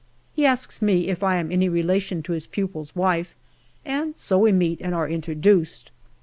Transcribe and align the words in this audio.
He 0.33 0.47
asks 0.47 0.81
me 0.81 1.09
if 1.09 1.21
I 1.21 1.35
am 1.35 1.51
any 1.51 1.69
relation 1.69 2.23
to 2.23 2.31
his 2.31 2.47
pupil's 2.47 2.95
wife, 2.95 3.35
and 3.85 4.17
so 4.17 4.39
we 4.39 4.51
meet 4.51 4.81
and 4.81 4.95
are 4.95 5.07
introduced. 5.07 5.91